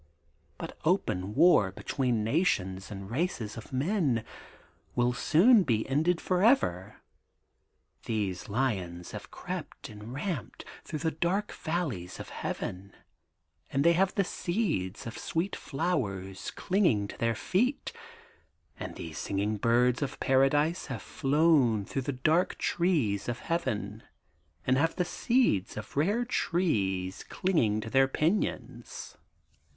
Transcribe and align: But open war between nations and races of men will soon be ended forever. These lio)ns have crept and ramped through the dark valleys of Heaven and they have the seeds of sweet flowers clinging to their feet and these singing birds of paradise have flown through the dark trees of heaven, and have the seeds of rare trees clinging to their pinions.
But 0.57 0.79
open 0.83 1.35
war 1.35 1.71
between 1.71 2.23
nations 2.23 2.89
and 2.89 3.07
races 3.11 3.55
of 3.55 3.71
men 3.71 4.25
will 4.95 5.13
soon 5.13 5.61
be 5.61 5.87
ended 5.87 6.19
forever. 6.19 7.01
These 8.05 8.45
lio)ns 8.45 9.11
have 9.11 9.29
crept 9.29 9.89
and 9.89 10.11
ramped 10.11 10.65
through 10.83 10.97
the 11.05 11.11
dark 11.11 11.51
valleys 11.51 12.19
of 12.19 12.29
Heaven 12.29 12.93
and 13.71 13.83
they 13.83 13.93
have 13.93 14.15
the 14.15 14.23
seeds 14.23 15.05
of 15.05 15.19
sweet 15.19 15.55
flowers 15.55 16.49
clinging 16.49 17.07
to 17.09 17.17
their 17.19 17.35
feet 17.35 17.91
and 18.79 18.95
these 18.95 19.19
singing 19.19 19.57
birds 19.57 20.01
of 20.01 20.19
paradise 20.19 20.87
have 20.87 21.03
flown 21.03 21.85
through 21.85 22.01
the 22.01 22.11
dark 22.11 22.57
trees 22.57 23.29
of 23.29 23.37
heaven, 23.37 24.01
and 24.65 24.79
have 24.79 24.95
the 24.95 25.05
seeds 25.05 25.77
of 25.77 25.95
rare 25.95 26.25
trees 26.25 27.23
clinging 27.29 27.79
to 27.81 27.89
their 27.91 28.07
pinions. 28.07 29.15